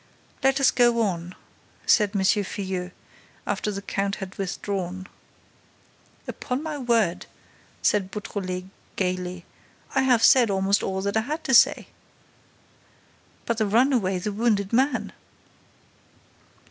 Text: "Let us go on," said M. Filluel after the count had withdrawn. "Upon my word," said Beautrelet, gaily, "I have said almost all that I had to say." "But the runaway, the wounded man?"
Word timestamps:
"Let 0.41 0.59
us 0.59 0.71
go 0.71 1.03
on," 1.03 1.35
said 1.85 2.15
M. 2.15 2.23
Filluel 2.23 2.89
after 3.45 3.69
the 3.71 3.83
count 3.83 4.15
had 4.15 4.35
withdrawn. 4.39 5.05
"Upon 6.27 6.63
my 6.63 6.79
word," 6.79 7.27
said 7.83 8.09
Beautrelet, 8.09 8.65
gaily, 8.95 9.45
"I 9.93 10.01
have 10.01 10.23
said 10.23 10.49
almost 10.49 10.81
all 10.81 11.03
that 11.03 11.17
I 11.17 11.21
had 11.21 11.43
to 11.43 11.53
say." 11.53 11.89
"But 13.45 13.59
the 13.59 13.67
runaway, 13.67 14.17
the 14.17 14.33
wounded 14.33 14.73
man?" 14.73 15.13